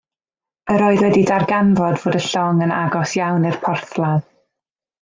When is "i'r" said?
3.51-3.61